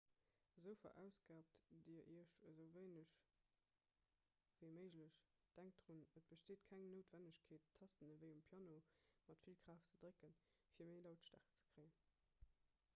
esou 0.59 0.71
verausgaabt 0.83 1.57
dir 1.89 2.07
iech 2.13 2.31
esou 2.51 2.65
wéineg 2.77 3.11
ewéi 4.61 4.71
méiglech 4.79 5.19
denkt 5.59 5.77
drun 5.89 6.01
et 6.21 6.27
besteet 6.33 6.65
keng 6.71 6.87
noutwennegkeet 6.95 7.69
d'tasten 7.75 8.15
ewéi 8.17 8.33
um 8.39 8.43
piano 8.49 8.81
mat 9.29 9.45
vill 9.49 9.61
kraaft 9.67 9.91
ze 9.93 10.01
drécken 10.07 10.35
fir 10.73 10.91
méi 10.95 10.99
lautstäerkt 11.07 11.55
ze 11.61 11.69
kréien 11.75 11.97